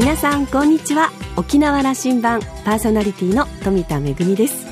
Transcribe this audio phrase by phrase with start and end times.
[0.00, 1.10] 皆さんこんにちは。
[1.36, 4.66] 沖縄羅針盤パーソナリティの富田恵です。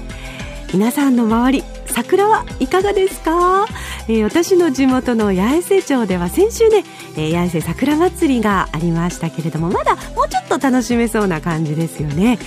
[0.73, 3.67] 皆さんの周り桜はいかがですか、
[4.09, 6.83] えー、私の地元の八重瀬町では先週ね、
[7.19, 12.39] えー、八重瀬桜祭りがありましたけれどもまだもうちょっと楽しめそうな感じですよね、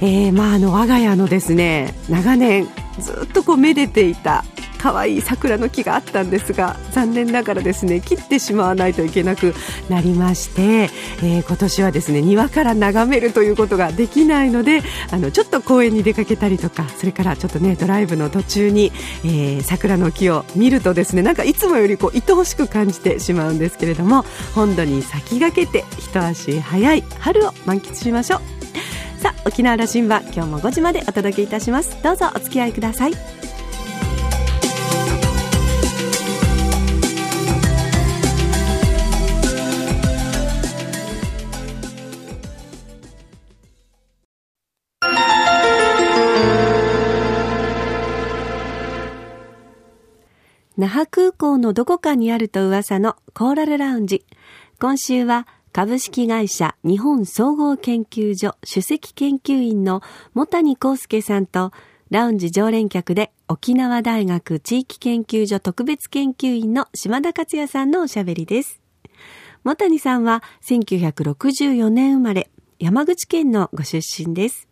[0.00, 4.44] えー、まああの我が家のですね長年ずっとこうめでていた
[4.84, 9.54] 可愛い桜の木があったんですが残念ながらですね切ってしまわないといけなく
[9.88, 10.90] なりまして、
[11.22, 18.92] えー、今年はですね庭から眺めるということができないのであのちょっと公園に出かけたりとかそれからちょっとねドライブの途中に、
[19.24, 28.40] えー、桜の木を見るとですねなんかいつもよりこう愛おしく感じてしまうんですけれども本土に先駆けて一足早い春を満喫しましょう。
[29.22, 32.02] さあ沖縄羅針盤今日も5時までお届けいたします。
[32.02, 33.43] どうぞお付き合いください。
[50.76, 54.24] 那覇空港のどこかにあると噂のコーラルラウンジ。
[54.80, 60.02] 今週は株式会社日本総合研究所首席研究員の
[60.34, 61.70] 茂谷康介さんと
[62.10, 68.80] ラウンジ常連客で沖縄大学地域研究所特別研究員の島田克也さんのおしゃべりです。
[69.62, 74.68] 茂谷さんは1964年生まれ、山口県のご出身です。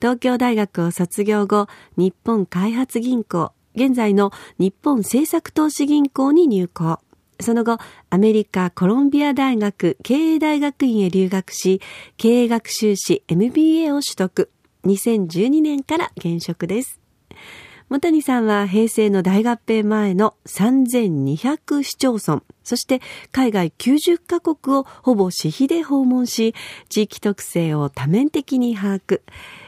[0.00, 6.98] 東京大学を卒業後、日本開発銀行、現在の日本政策投資銀行に入行。
[7.40, 7.78] その後、
[8.10, 11.80] アメリカコロンビア大学経営大学院へ留学し、
[12.16, 14.50] 経営学修士 MBA を取得。
[14.84, 17.00] 2012年から現職です。
[17.88, 23.00] 本谷さんは平成の大合併前の3200市町村、そして
[23.32, 26.54] 海外90カ国をほぼ私費で訪問し、
[26.90, 29.22] 地域特性を多面的に把握。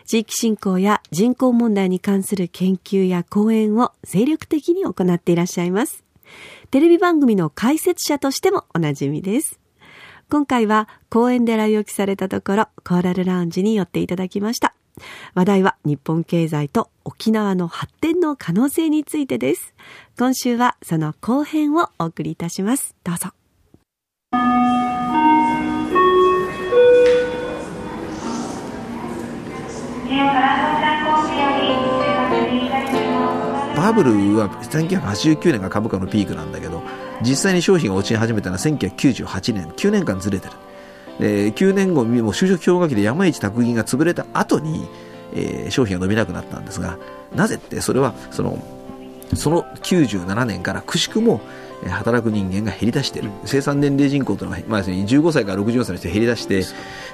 [0.04, 6.04] 地域振興や人口問題に関する研究や講演を精力的に行っていらっしゃいます。
[6.70, 9.58] テレビ番組の解説者としてもおなじみです。
[10.28, 14.74] 今回は講演で来沖されたところ、コーラルラウンジに寄っていただきました。
[15.34, 19.74] 話題は日本経済と沖縄の発展の可能性についてです。
[20.18, 22.94] 今週はその後編をお送りいたします。
[23.04, 23.30] どうぞ。
[33.76, 36.82] バブルは1989年が株価のピークなんだけど
[37.22, 40.52] 実際に商品が落ち始めたのは1998年9年間ずれてる、
[41.20, 44.88] えー、9年後も就職氷河期で山一拓銀が潰れた後に、
[45.34, 46.98] えー、商品が伸びなくなったんですが
[47.34, 48.58] なぜってそれはその
[49.34, 51.40] その97年からくしくも
[51.88, 56.64] 働く人間が減り出している、生産年齢人口というのは、まあ、15歳から64歳の人減り出して、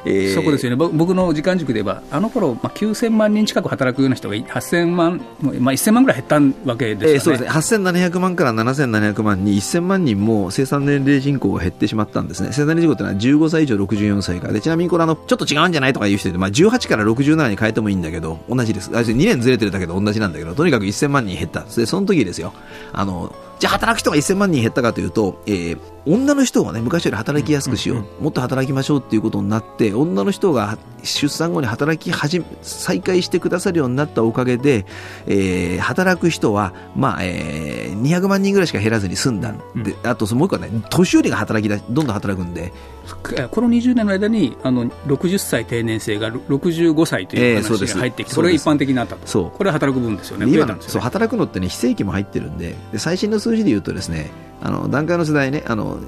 [0.05, 7.51] えー、そこですよね、僕の時間軸で言えば、あの頃、まあ、9000万人近く働くような人が8000万、まあ、1000万ぐらい減ったわけですよね、えー、そうですね。
[7.79, 14.53] 8700万から7700万に1000万人も生産年齢人口が減ってしまったんですね、生産年齢人口というのは15歳以上64歳から。
[14.53, 22.53] で、ちなみにこれあの、ちょっと違うんじゃないとかいう人で、まあ、18から67に変えてもいいんだけど、同じです、2年ずれてるだけど同じなんだけど、とにかく1000万人減った、でその時ですよ。
[22.93, 34.87] あのじゃあ働く人が1000万人減ったかというと、えー、女の人がね、昔より働きやすくしよう、もっと働きましょうっていうことになって、女の人が出産後に働き始め、再開してくださるようになったおかげで、
[35.27, 39.53] えー、働く人は、まあ、えー、200万人ぐらいしか減らずに済んだ。
[39.75, 42.73] で、あと、もう一個はね、年寄りが働きだ、どんどん働くんで。
[43.51, 49.27] この20年の間に、あの、60歳定年制が65歳という話が入ってきて、えー、それが一般的になったと。
[49.27, 49.51] そう。
[49.51, 50.47] これは働く分ですよね。
[50.49, 54.31] 今、そう、働くのってね、非正規も入ってるんで、で最新の数字で言うとですね、
[54.63, 55.99] あの段階の世代ねあの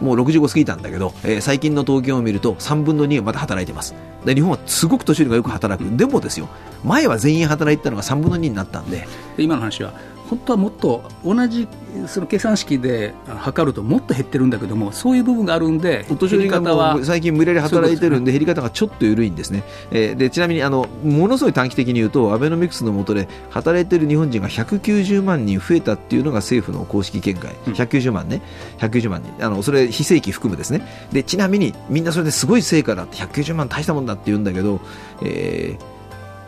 [0.00, 3.94] もう65過ぎたんだけど、えー、最近の東京を見ると3分の2がまだ働いてます。
[4.24, 5.96] で日本はすごく年寄りがよく働く。
[5.96, 6.48] でもですよ
[6.84, 9.06] 前は全員働いてたのが3分の2になったんで
[9.38, 9.92] 今の話は
[10.32, 11.68] 本当はもっと同じ
[12.06, 27.54] その計算式で測るともっと減ってるんだけどもそういう部分があるんでお年寄りが最近無理やり働いてるんで減り方がちょっと緩いんですね、えー、でちなみにあのものすごい短期的に言うとアベノミクスの下で働いてる日本人が190万人増えたっていうのが政府の公式見解。
[27.66, 28.40] 190万ね。
[28.78, 29.44] 190万人。
[29.44, 30.88] あのそれ非正規含むですね。
[31.12, 34.80] でちなみにみんなそれですごい成果だって190万大したもんだって言うんだけど、
[35.22, 35.91] えー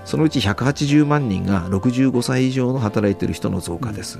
[0.04, 4.18] そのうち180万人が65歳以上の働いている人の増加です、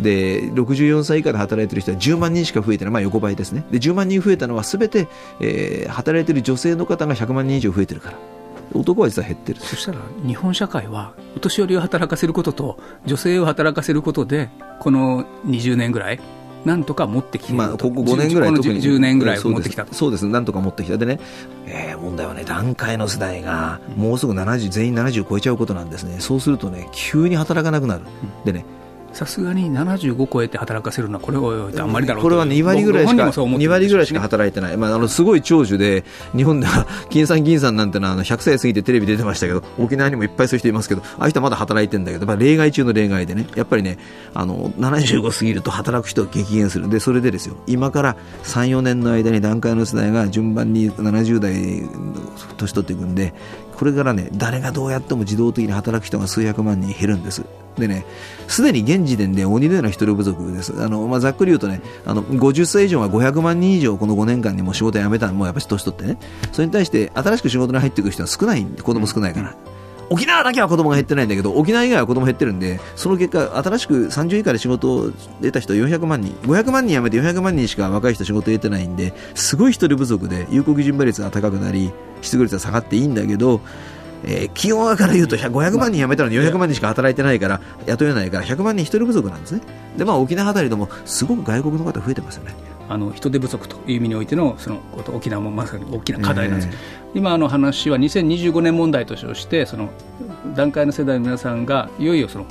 [0.00, 3.64] で64歳以下で働いている人は10万人しか増えてない、まあ、横ばいですね。
[3.70, 5.08] で10万人増えたのはすべて、
[5.40, 8.18] えー、働いている女性の方が100万人以上増えてるから。
[8.74, 9.60] 男は実は減ってる。
[9.60, 14.50] そしたら日本社会はお年寄りを働かせることと女性を働かせることで
[14.80, 16.20] この20年ぐらい
[16.64, 18.80] なんとか持ってきてまあ、ここ5年ぐらい特に。
[18.80, 19.94] 10, 年ぐらい持ってきたと。
[19.94, 20.26] そうです。
[20.26, 20.98] なんとか持ってきた。
[20.98, 21.18] でね、
[21.66, 26.16] えー問題はね段階の世代がもうすぐ70全員70超えちゃうことなんですね。
[26.20, 28.02] そうするとね急に働かなくなる、
[28.44, 28.64] でね
[29.12, 32.28] さすがに75超えて働かせるのは、これおいおいってあんまりだろうと。
[32.28, 36.04] これは2割ぐらいしかご本人もそう思って2る割ぐらいしか働いてない、まあ、あのすごい長寿で
[36.34, 43.98] 日本では金さん銀さんなんてのはあの100歳過ぎてテレビ出てましたけど沖縄にもいっぱいそういう人いますけどああいう人はまだ働いてるんだけどやっぱ例外中の例外でねやっぱりね
[44.34, 46.88] あの75過ぎると働く人が激減する。
[46.88, 47.56] でそれでですよ。
[47.66, 51.52] 今から34年の間に段階の世代が順番に70代
[52.56, 53.32] 年取っていくんで
[53.76, 57.44] これからね誰がどうやっても自動的に働く人が数百万人減るんです。
[57.78, 58.04] でね
[58.48, 60.72] すでに現時点で鬼のような人手不足です。
[60.82, 66.18] あの、まあ、ざっくり言うとねあの50歳以上が500万人以上この5年間にもう仕事辞めたもうやっぱり年取ってね。
[66.52, 68.62] それに対して新しく仕事に入ってくる人は少ない。
[68.62, 69.56] んで子供少ないから、
[70.12, 75.10] 沖縄だけは子供が減ってないんだけど沖縄以外は子供減ってるんでその結果新しく30以下で仕事を
[75.40, 76.34] 得た人は400万人。
[76.42, 83.62] 500万人辞めて400万人しか若い人仕事を得てないんですごい人手不足で有効基準倍率が高くなり失業率が下がっていいんだけど
[84.24, 89.60] えー、企業側から言うと100 500万人辞めたのに400万人しか働いてないから雇えないから100万人人手不足なんですね。
[89.96, 92.54] で、まあ、沖縄あたりでもすごく外国の方増えてますよね。
[92.88, 96.72] あの人手不足という意味においてのそのこと沖縄もまさに大きな課題なんです、え
[97.14, 99.88] 今あの話は2025年問題としてその
[100.54, 102.46] 段階の世代の皆さんがいよいよその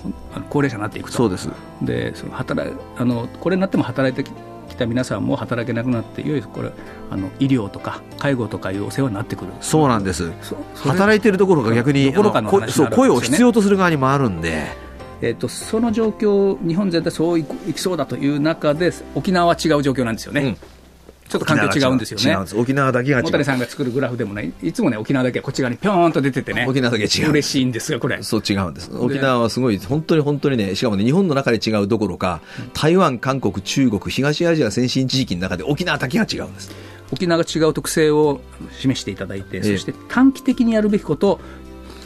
[0.50, 1.18] 高齢者になっていくと。
[1.18, 1.50] そうです。
[1.81, 4.29] でその働いあのこれになっても働いて
[4.71, 6.71] きた皆さんも働けなくなっていよいよこれ
[7.09, 9.51] あの医療とか介護とかいうお世話になってくる。
[9.62, 10.31] そうなんです。
[10.75, 14.91] 働いてるところが逆にどころかのあのこそう声を必要とする側に回るんで。
[15.21, 20.57] えっとその状況日本全体そういきそうだという中で沖縄は違う状況なんですよね、うん
[21.31, 22.45] ちょっと環境違うんですよね。
[22.56, 23.12] 沖縄だけ。
[23.12, 27.30] が違本谷うさんが作るグラフでもね、いつもね、沖縄だけはこっち側にぴょーんと出ててね、沖縄だけ違う。
[27.30, 28.22] 嬉しいんですよ、これ。
[28.22, 28.92] そう違うんです。
[28.94, 32.42] 沖縄はすごい本当に本当にねしかもね日本の中で違うどころか
[32.74, 36.72] 台湾韓国中国東アジア先進地域の中で沖縄だけが違うんです。
[37.13, 38.42] 沖縄が違う特性を
[38.78, 41.39] 示していただいて、えそして短期的にやるべきこと、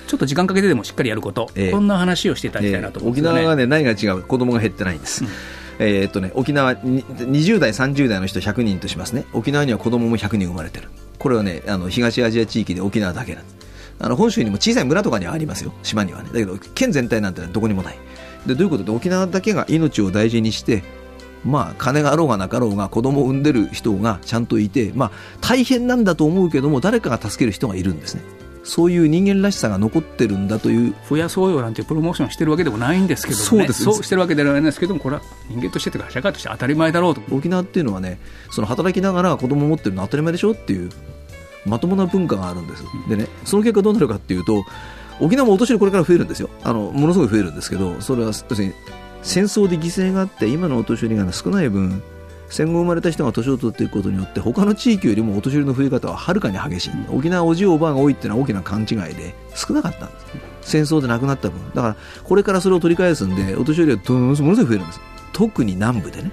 [0.08, 1.72] ちょっと時間かけてでもしっかりやること、ええ。
[1.72, 3.08] こんな話をしていただきたいなとね。
[3.08, 4.24] 沖縄はね何が違う？
[4.24, 5.24] 子供が減ってないんです、
[5.80, 10.90] えーっとね、沖縄20代、30代の人100人としますね、沖縄には子供も100人生まれてる、
[11.20, 13.56] これはね、あの東アジア地域で沖縄だけなんです。
[14.00, 16.30] あの本州にも小さい村とかにはありますよ、島にはね。
[16.30, 17.98] だけど、県全体なんてどこにもない。
[18.46, 20.84] で、どういうことで、沖縄だけが命を大事にして、
[21.46, 25.12] まあ、金があろうがなかろうが、子供を産んでる人がちゃんといて、まあ、
[25.42, 28.22] 大変なんだと思うけども、誰かが助ける人がいるんですね。
[28.66, 30.96] そういう人間らしさが残ってるんだという。
[31.08, 33.84] 増やそうよなんてプロモーションしてるわけでもないんですけどもね、そうです。
[33.84, 37.22] そうしてるわけではないんですけども、これは人間としてというか、社会として当たり前だろうと。
[37.32, 38.20] 沖縄っていうのはね
[38.52, 40.90] その働きながら子供を持ってるのは当たり前でしょっていう
[41.66, 44.66] まともな文化があるんです、でねその結果どうなるかっていうと
[45.20, 46.50] 沖縄もお年寄りこれから増えるんですよ。
[46.64, 48.74] あのものすごい増えるんですけどそれは要するに
[49.22, 52.02] 戦争で犠牲があって今のお年寄りが少ない分
[52.50, 56.92] 戦後生まれた人が年を取っていくことによって他の地域よりもお年寄りの増え方ははるかに激しい。
[57.10, 60.26] 沖縄はおじいおばあが多いっていうのは大きな勘違いで少なかったんです。
[60.62, 61.60] 戦争で亡くなった分。
[61.74, 65.00] だからこれからそれを取り返すんでお年寄りはものすごい増えるんです。
[65.34, 66.32] 特に南部でね。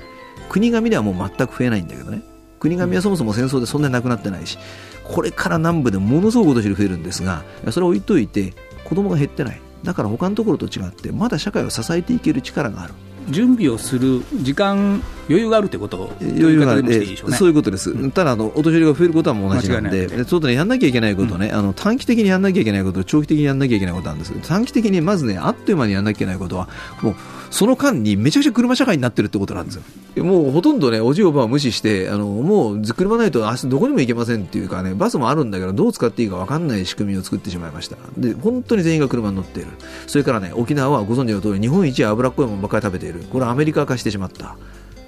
[0.49, 2.23] 国神ではもう全く増えないんだけどね。
[2.61, 4.57] 国神はそもそも戦争でそんなに亡くなってないし
[5.03, 7.43] これから南部でものすごくお年寄り増えるんですが
[7.73, 8.55] それを置いといて
[8.85, 9.61] 子供が減ってない。
[9.83, 12.95] だから他のところと違ってまだ社会を支えていける力がある
[13.29, 15.97] 準備をする時間、余裕があるということ？
[15.99, 16.83] を、余裕がある。
[16.83, 17.01] ね。
[17.31, 24.33] そういうことです、ただあの、お年寄りが増えることはもう同じなんで、でそうだね、やんなきゃいけないことね、あの短期的にやんなきゃいけないことと、長期的にやんなきゃいけないことなんです。
[24.47, 26.69] 短期的にまずね、あっという間にやんなきゃいけないことは、
[27.01, 27.15] もう
[27.53, 29.77] その間にめちゃくちゃ車社会になってるってことなんです
[30.17, 30.25] よ。
[30.25, 37.97] もうほとんどね、おじいおばあを無視して、あのもう車ないと明日どこにも行けませんっていうかね、バスもあるんだけど、どう使っていいか分かんない仕組みを作ってしまいました。
[38.17, 39.71] で、本当に全員が車に乗っている。
[40.07, 43.23] それからね、沖縄はご存知の通り、日本一脂っこいものばっかり食べている。
[43.31, 44.57] これアメリカ化してしまった。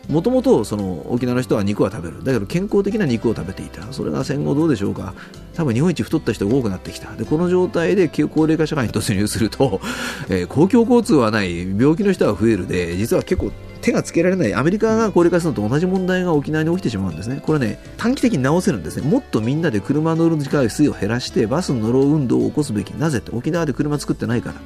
[0.09, 5.15] もともとその沖縄の人は肉は食べるだけど健康的な肉を食べていたそれが戦後どうでしょうか
[5.55, 7.15] 多分日本一太った人が多くなってきた。
[7.15, 9.81] でこの状態で高齢化社会に突入すると、
[10.29, 11.61] えー公共交通はない。
[11.61, 14.55] 病気の人は増えるで実は結構手がつけられない。
[14.55, 17.41] アメリカが高齢化するのと同じ問題が沖縄に起きてしまうんですね。
[17.43, 19.09] これね短期的に直せるんですね。
[19.09, 22.91] もっとみんなで車乗る時間数を減らしてバス乗ろう運動を起こすべき。
[22.91, 24.57] なぜって沖縄で車作ってないから。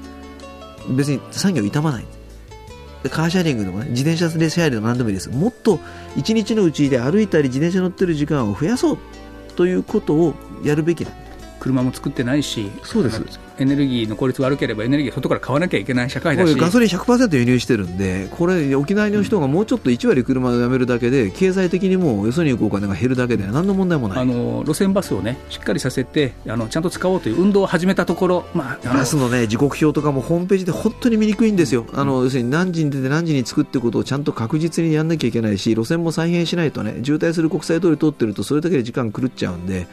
[0.94, 2.04] 別に産業傷まない。
[3.10, 5.30] カーシェアリングでもね、自転車でシェアリングでも何でもいいです。
[5.30, 5.78] もっと
[6.16, 8.98] 一日のうちで歩いたり自転車乗ってる時間を増やそう
[9.56, 10.34] ということを
[10.64, 11.10] やるべきだ。
[11.58, 13.22] 車も作ってないしそうです。
[13.58, 16.54] エネルギーの効率悪ければエネルギー外から買わなきゃいけない社会だし。
[16.54, 24.18] ガソリン100%輸入してるんでこれ沖縄の人がもうちょっと1割車をやめるだけで経済的にもよそに行くお金が減るだけで何の問題もない。
[24.20, 31.86] あの路線バスをねしっかりさせてあのちゃんと使おうという運動を始めたところ、まあ、バスのね時刻表とかもホームページで本当に見にくいんですよ。
[31.94, 39.88] あの、要するに何時に出て何時に着くってことをちゃんと確実にやんなきゃいけないし路線も再現しないとね渋滞する国際通り通ってるとそれだけで時間狂っちゃうんで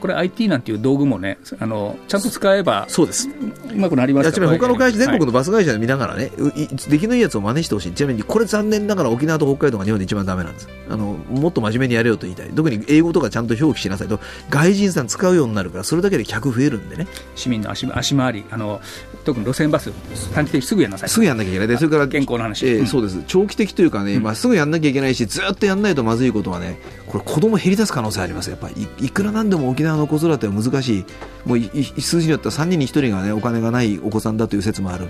[0.00, 3.28] これ IT なんていう道具もねあのちゃんと使えばそうです。
[3.28, 4.48] うまくなりますから。
[4.48, 7.92] 他の会社全国のバス会社で見ながらね、はい、出来のいいやつを真似してほしい。
[7.92, 10.68] ちなみにこれ残念ながら沖縄と北海道が日本で一番ダメなんです。
[10.88, 12.50] あのもっと真面目にやれよと言いたい。
[12.50, 14.20] 特に英語とかちゃんと表記しなさいと
[14.50, 17.06] 外人さん使うようになるからそれだけで客増えるんでね。
[17.34, 18.80] 市民の足足回りあの
[19.24, 19.92] 特に路線バス
[20.34, 21.08] 短期的すぐやんなさい。
[21.08, 21.68] すぐやんなきゃいけない。
[21.68, 23.22] でそれから健康の話、えー、そうです。
[23.26, 28.50] 長期的というかね、まあ、すぐやんなきゃいけないしずっとやんないとまずいことはねこれ子供減り出す可能性あります。
[28.50, 31.04] やっぱりいくらなんでも沖縄の子育ては難しい。
[31.44, 31.60] もう
[32.00, 35.08] 数字によっては3人に1人がねお金がないお子さんだという説もある。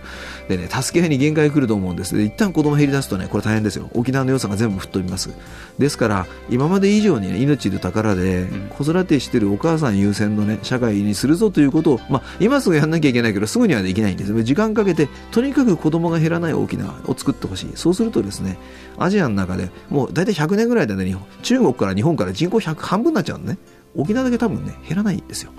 [0.48, 2.14] でね助け合いに限界が来ると思うんです。
[2.16, 3.90] で一旦子供減り出すとねこれ大変ですよ。
[3.94, 5.30] 沖縄の良さが全部吹っ飛びます。
[5.78, 14.42] ですから今まで以上に、ね、命の宝で子育てしてるお母さん優先のね社会にするぞということを、まあ、今すぐやんなきゃいけないけどすぐにはできないんです。
[14.42, 17.72] 時間かけてとにかく子供が減らない沖縄を作ってほしい。
[17.74, 18.58] そうするとですね
[18.98, 23.58] アジアの中でもう大体100年ぐらいでね中国から日本から人口100半分になっちゃうんね
[23.94, 25.52] 沖縄だけ多分ね減らないんですよ。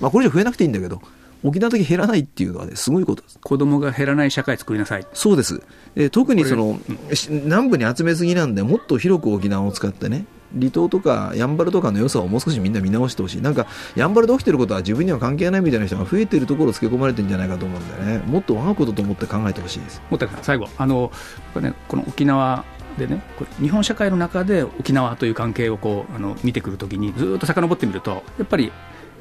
[0.00, 1.00] まあこれ以上増えなくていいんだけど
[1.44, 3.22] 沖縄だけ減らないっていうのはねすごいこと。
[3.22, 5.06] です子供が減らない社会作りなさい。
[5.12, 5.62] そうです、
[5.94, 6.80] え特にその、うん、
[7.44, 13.42] 南部に集めすぎなんでもっと広く沖縄を使ってね離島とかやんばるとかの良さをもう少しみんな見直してほしい。
[13.42, 18.26] なんかやんばるで起きてることは自分には関係ないみたいな人が増えてるところをつけ込まれてるんじゃないかと思うんだよね。
[18.26, 20.02] もっと我がことと思って考えてほしいです。
[20.10, 21.10] もっと最後あの、
[21.60, 22.64] ね、この沖縄
[22.98, 28.72] でね、これ日本社会の中で沖縄という関係をこうあの見てくるときにずっと遡ってみるとやっぱり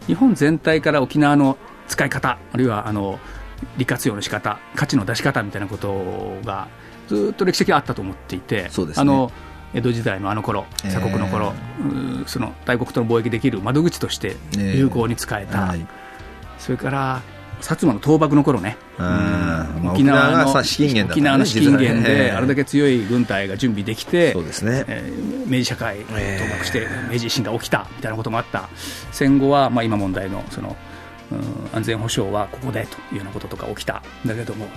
[0.08, 3.20] 日本全体から沖縄の使い方あるいはあの
[3.78, 6.68] 利活用の仕方価値の出し方みたいなことが
[7.08, 9.32] ずっと歴史的にあったと思っていて、ね、あの
[9.74, 15.88] 江戸時代のあの頃鎖国の頃、えー、その大国との貿易できる窓口として有効に使えた、えーはい、
[16.58, 17.22] それから
[17.62, 24.86] 薩摩の倒幕の頃ね、うん、沖縄の資金源、ね、沖縄の資金源であれだけ強い軍隊が準備できて、そうですね。
[24.88, 28.70] えー、明治社会倒幕して明治維新が起きたみたいなこともあった。
[29.12, 30.76] 戦後はまあ今問題のその
[31.74, 34.04] 安全保障はここでというようなこととか起きた。
[34.24, 34.68] んだけども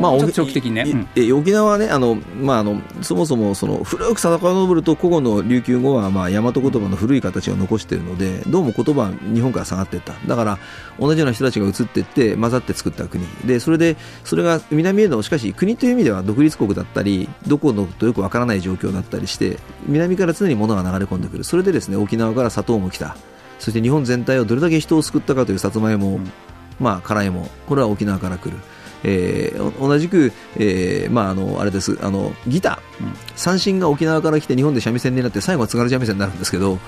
[0.00, 0.82] まあ、長期的にね、
[1.16, 10.14] うん、沖縄はねあの、まあ、あのそもそもその古く遡ると古語の琉球語は、まあ、大和言葉の古い形を残しているのでどうも言葉は日本から下がっていった。
[10.26, 10.58] だから
[10.98, 13.26] 同じような人たちが移っていって混ざって作った国。
[13.44, 21.44] でそれでそれが南へのしかし国という意味では独立国だったりどこのとよくわからない状況だったりして南から常に物が流れ込んでくる。
[21.44, 23.16] それでですね沖縄から砂糖も来た。
[23.58, 26.30] そして日本全体をどれだけ人を救ったかというさつまいも、うん、
[26.78, 28.58] まあ、辛いもこれは沖縄から来る。
[29.08, 36.78] えー、同じく、えー、まあ、あの、あれです、あの、ギター、うん、三振が沖縄から来て日本で三味線になって最後は津軽三味線になるんですけど、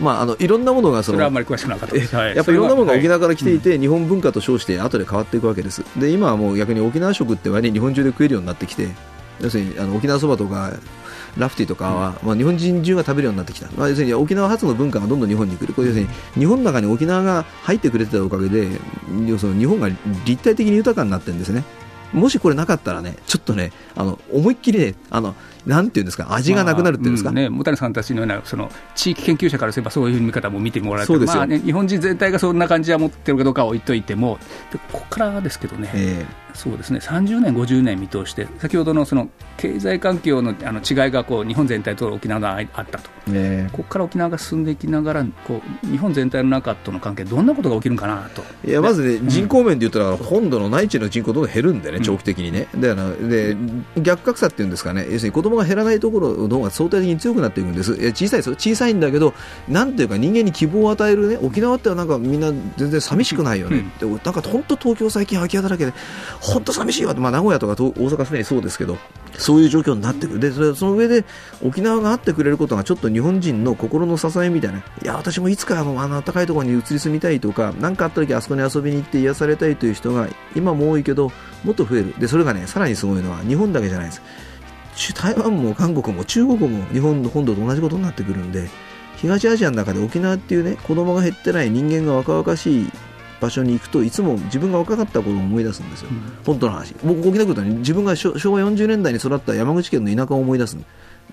[0.00, 1.18] まあ、あのいろんなものがその
[2.34, 5.84] やっぱりいろんなものが沖縄から来ていて、はい、日本文化と称して後で変わっていくわけです。
[5.98, 8.88] で今はもう逆に沖縄食って割に日本中で食えるようになってきて
[9.40, 10.72] 要するにあの沖縄そばとか
[11.36, 15.74] ラフティとかは、まあ、日本人中が食べるようになってきた、まあ、要するに沖縄発の文化がどんどん日本に来る。
[15.74, 18.68] これ要するに日本の中に沖縄が入ってくれてたおかげで
[19.26, 19.88] 要するに日本が
[20.24, 21.64] 立体的に豊かになってるんですね。
[22.12, 25.34] もしこれなかったらねちょっとねあの思いっきりねあの
[25.66, 34.38] なんていうんですか、味がなくなるっていうんですか、まあうんね、牟谷さんたちのようなその地域研究者からすれば、そういう見方も見てもらえて、まあね、日本人全体がそんな感じは持ってるかどうかは置いといても、
[34.90, 36.98] ここからですけどね、えー、そうですね。
[36.98, 48.42] 30年、50年見通して、先ほどのその経済環境のあの違いがこう日本全体と沖縄があったと、えー、ここから沖縄が進んでいきながらこう、日本全体の中との関係、どんなことが起きるかなと。
[48.66, 53.56] いやまずね、人口面で言ったら、本土の内地の人口どんどん減るんでね、長期的にね、うん、で
[54.02, 59.32] 逆格差っていうんですかね、要するに子供が減らないところの方が相対的に強くなっていくんです、小さいです小さいんだけど、
[59.68, 65.92] なんていうか、人間に希望を与えるね、沖縄ってなんかみんな全然寂しくないよね、うん、なんか本当、東京、最近空き家だらけで、
[66.52, 68.96] 本当寂しいわ、まあ、名古屋とか大阪すでにそうですけど、
[69.36, 71.24] そういう状況になってくる、でその上で
[71.64, 81.30] 沖縄があってくれることがちょっと日本人の心の支えみたいな、いや、私もいつかあのあの暖かいところに移り住みたいとか、何かあった時あそこに遊びに行って癒されたいという人が今も多いけど、
[81.64, 84.22] もっと増える、でそれがね、さらにすごいのは、日本だけじゃないです。
[85.14, 88.68] 台湾も韓国も中国も日本の本土と同じことになってくるんで、
[89.16, 92.90] 東アジアの中で沖縄っていうね、子供が減ってない人間が若々しい
[93.40, 96.94] 場所に行くといつも自分が若かったことを思い出すんですよ、うん、本当の話。
[97.04, 100.76] 僕沖縄来ると、ね、自分が昭和40年代に育った山口県の田舎を思い出す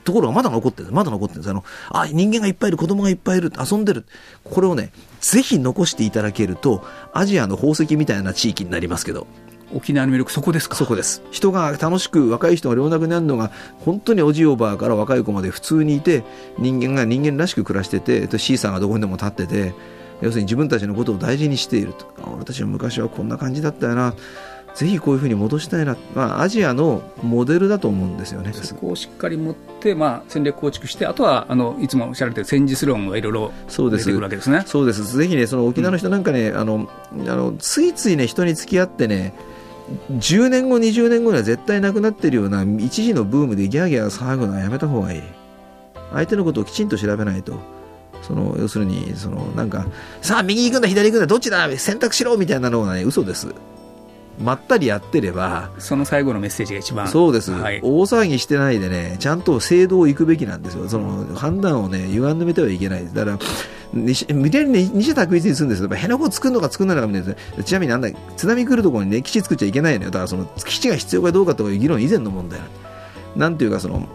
[0.04, 0.92] ところがまだ残ってる。
[0.92, 1.50] まだ残ってるんです。
[1.50, 4.06] あのあ人間がいっぱいいる子供がいっぱいいる遊んでる。
[4.44, 6.84] これをねぜひ残していただけると
[7.14, 9.28] アジアの宝石みたいな地域になりますけど。
[9.74, 10.76] 沖縄の魅力そこですか？
[10.76, 11.24] そこです。
[11.32, 16.24] 人が楽しく若い人が老若になるのが本当におじおばあから若い子まで普通にいて
[16.60, 19.74] 人間が人間らしく暮らしててシーさんがどこにでも立ってて
[20.22, 22.06] 要するに自分たちのことを大事にしていると。
[22.34, 24.14] 俺たちの昔はこんな感じだったよな。
[24.76, 28.52] ぜひこういうふうに戻したいな、まあ、アジアのモデルだと思うんですよね。
[28.52, 34.64] そこをしっかり持って、まあ、戦略構築して、あとはあのいつもおっしゃられてる戦術論がいろいろ出てくるわけですね。
[34.66, 35.18] そうです。
[35.18, 39.34] ぜひね、その沖縄の人なんかね、うん、あのあのついついね、人に付き合ってね、
[40.12, 45.22] 10年後、20年後には絶対なくなってるような一時のブームでギャーギャー騒ぐのはやめた方がいい。
[46.12, 47.60] 相手のことをきちんと調べないと。
[48.22, 49.86] その要するにそのなんか
[50.22, 53.54] さあ右行くんだ左行くんだどっちだ選択しろみたいなのがね嘘です
[54.40, 63.40] まったりやってればその最後のメッセージが一番そうです、はい、大騒ぎしてないでねちゃんと正道を行くべきなんですよその判断をね歪んでめてはいけないだから
[63.94, 65.88] 無理やりね、二者択一にするんですよ。
[65.88, 67.64] 辺野古作るのか作らないのかみたいな。
[67.64, 70.12] ちなみになんだ、津波来るところにね、基地作っちゃいけないのよ。
[70.12, 72.60] だからその基地が必要かどうかという議論以前の問題
[73.38, 74.08] なんていうか、その、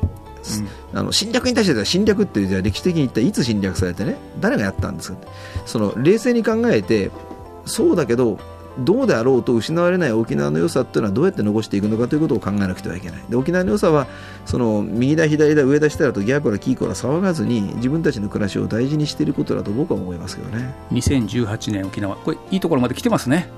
[0.93, 5.19] うん、あの侵略に対しては侵略ってじゃ歴史的に言ったらいつ侵略されてね誰がやったんですか？
[5.67, 7.11] その冷静に考えて
[7.67, 8.39] そうだけど
[8.79, 13.23] どうであろうと失われない沖縄の良さっていうのはどうやって残していくのかということを考えなくてはいけない。
[13.29, 14.07] で沖縄の良さは
[14.47, 20.75] その右だ左だ上だ下だとギャーコラキーコラ騒がずに自分たちの暮らしを大事にしていることだと僕は思いますけどね。
[20.93, 22.17] 2018年沖縄。
[22.17, 23.51] これいいところまで来てますね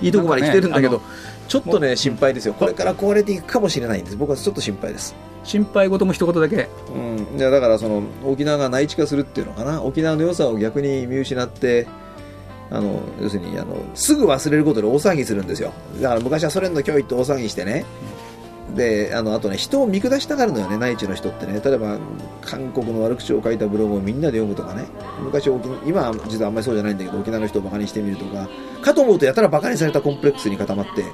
[0.00, 1.04] いいところまで来てるんだけど、ね、
[1.48, 2.54] ちょっとね心配ですよ。
[2.54, 4.16] これから壊れていくかもしれないんです。
[4.16, 5.14] 僕はちょっと心配です。
[5.44, 9.82] 心配事も一言だけ、うん、いやだからその沖縄が内地化するっていうのかな。
[9.82, 11.86] 沖縄の良さを逆に見失って
[12.68, 15.72] あの要するにあのすぐ忘れることで大騒ぎするんですよ。
[16.00, 17.84] だから昔はソ連の脅威って大騒ぎしてね、
[18.76, 21.60] であのあとね人を見下したがるのよね内地の人ってね。
[21.64, 21.98] 例えば
[22.42, 24.86] 韓国の悪口を書いたブログをみんなで読むとかね。
[25.20, 28.48] 昔沖今は実はあんまりそうじゃないんだけど沖縄の人をバカにしてみるとか。
[28.82, 31.04] かと思うとやたらバカにされたコンプレックスに固まって、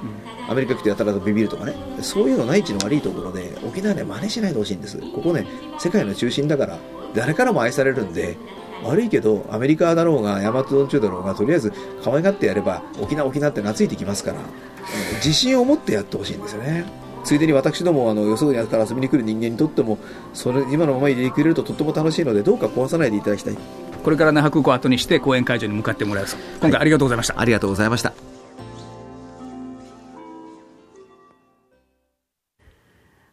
[0.47, 1.73] アメリカ来てやたらとビビるとかね。
[2.01, 4.99] そういうの内地の悪いところで沖縄ね真似しないでほしいんです。
[4.99, 5.47] ここね
[5.79, 6.77] 世界の中心だから
[7.15, 8.37] 誰からも愛されるんで
[8.83, 14.39] 悪いけどアメリカだろうがヤマトドンチュだろうがとりあえず可愛がってやれば沖縄沖縄って懐いてきますから
[15.15, 16.85] 自信を持ってやってほしいんですよね
[17.23, 19.97] ついでに私どもあのよそから遊びに来る人間にとっても
[20.33, 23.57] それ今のまま入れてくれるととっても楽しいのでどうか壊さないでいただきたい。
[24.03, 28.13] これから那覇空港を後にして講演会場に向かってもらいます今回ありがとうございました、はい、ありがとうございました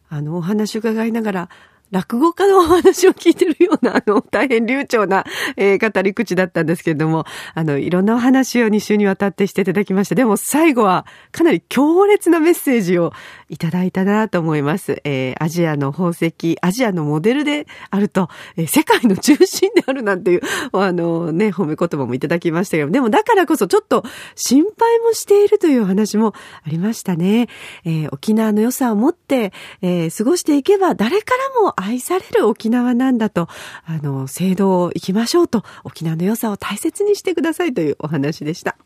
[0.09, 1.49] あのお話を伺いながら
[1.91, 5.25] 落語家のお話を聞いてるような、あの、大変流暢な、
[5.57, 10.15] えー、語り口だったんですけれども、あの、いろんなお話を2週にわたってしていただきました。
[10.15, 13.11] でも最後は、かなり強烈なメッセージを
[13.51, 15.01] いただいたなと思います。
[15.03, 24.03] えー、アジアの宝石、アジアのモデルであると、えー、世界の中心であるなんていう、あのね、褒め言葉もいただきましたけど、でもだからこそちょっと
[24.35, 26.33] 心配もしているという話も
[26.63, 27.49] ありましたね。
[27.83, 33.49] えー、沖縄の良さを持って、えー、過ごしていけば誰からも愛される沖縄なんだと、
[33.85, 38.77] あの、制度を行きましょうと、沖縄の良さを大切にしてくださいというお話でした。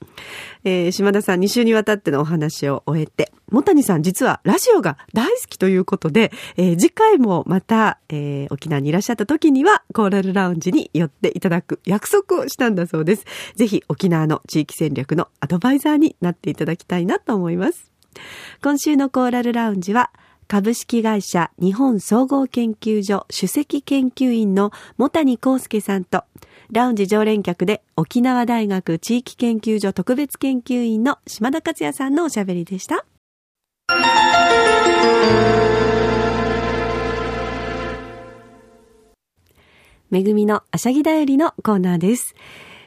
[0.66, 13.26] えー、島田さん2週にわたってのお話を終えて、もたにさん実はラジオが大好きということで、えー、次回もまた、えー、沖縄にいらっしゃった時にはコーラルラウンジに寄っていただく約束をしたんだそうです。
[13.56, 17.92] ぜひ沖縄の地域戦略のアドバイザーになっていただきたいなと思います。
[18.64, 20.12] 今週のコーラルラウンジは、
[20.48, 26.24] 株式会社日本総合研究所首席研究員の茂谷康介さんと、
[26.72, 33.06] ラウンジ常連客で沖縄大学地域研究所特別研究員の島田克也さんのおしゃべりでした。
[40.10, 42.36] めぐみのあしゃぎだよりのコーナーです。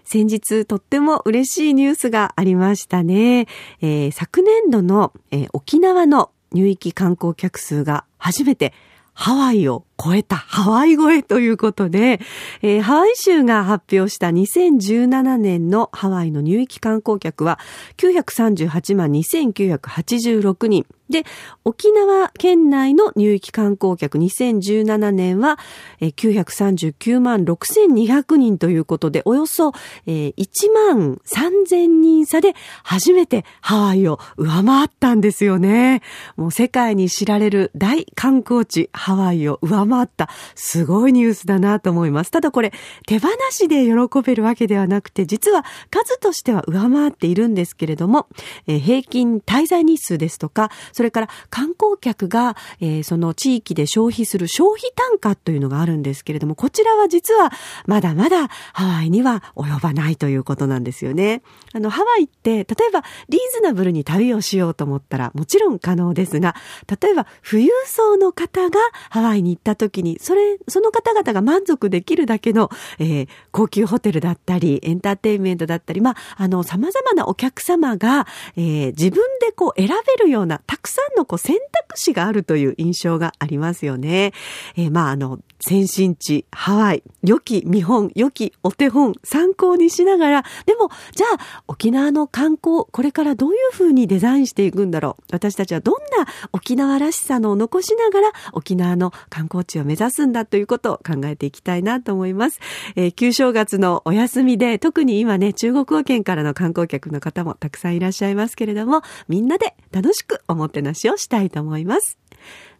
[0.04, 3.46] 先日とっても嬉しいニュースがありましたね。
[3.82, 8.72] えー、昨年度の、えー、沖縄の入域観光客数が初めて
[9.12, 12.20] ハワイを超えたハワイ超えということで、
[12.62, 17.58] えー、ハワイ州が発表した2017年のハワイの入域観光客は
[17.96, 20.86] 938万2986人。
[21.10, 21.24] で、
[21.64, 25.58] 沖縄県内の入域観光客2017年は
[26.00, 29.70] 939万6200人ということで、およそ
[30.06, 30.34] 1
[30.74, 36.02] 万3000人差で初めてハワイを上回ったんですよね。
[36.36, 42.30] もう世界に知られる大観光地ハワイを上回回った、すごいニュースだなと思います。
[42.30, 42.72] ただこれ、
[43.06, 48.28] 手放しで喜べるわけではなくて、実は数としては上回っているんですけれども、
[48.66, 57.50] えー、平均滞在日数ですとか、それから観光客が、えー、その地域で消費する消費単価というのがあるんですけれども、こちらは実は
[57.86, 61.42] まだまだハワイには及ばないということなんですよね。
[61.72, 66.54] あの、ハワイって、例えばリーズナブルに旅をしようと思ったらもちろん可能ですが、
[67.00, 68.78] 例えば富裕層の方が
[69.10, 79.88] ハワイに行った時に、それ、その方々が満足できるだけの、えー、高級ホテルだったり、エンターテインメントだったり、まあ、あの、様々なお客様が、えー、自分でこう選
[80.18, 84.32] べるような、たくさんのこう選択肢があるという印象がありますよね。
[84.76, 95.22] えー、まあ、あの、先進地、ハワイ、良き見本、良きお手本、参考にしながら、でも、じゃあ、沖縄の観光、これからどういうふうにデザインしていくんだろう？
[95.32, 102.58] 私たちはどんな沖縄らしさのを残しながら、沖縄の観光地を目指すんだということを考えていきたいなと思います。
[102.96, 112.18] えー、旧正月のお休みで、特に今ね、中国語圏からの観光客の方もたくさんいらっしゃいますけれども、みんなで楽しくおもてなしをしたいと思います。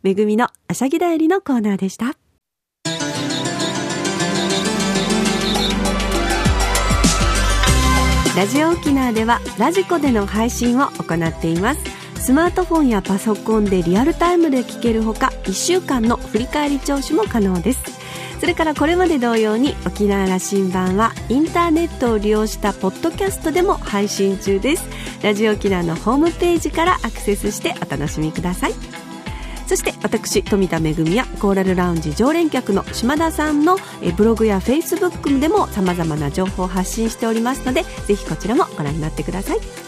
[0.03, 2.16] めぐみのあしゃぎだよりのコーナーでした。
[8.38, 17.81] ラジオ沖縄ではラジコでの配信を行っていますスマートフォンやパソコンでリアルタイムで聞けるほか1週間の振り返り聴取も可能です。
[18.38, 24.85] それからこれまで同様に沖縄羅針盤はインターネットを利用したポッドキャストでも配信中です。
[25.22, 28.72] ラジオ沖縄のホームページからアクセスしてお楽しみください。
[29.66, 33.76] そして私富田恵やコーラルラウンジ常連客の島田さんの
[34.16, 39.88] ブログやフェイスブックでもさまざまな情報を発信しておりますのでぜひこちらもご覧になってください。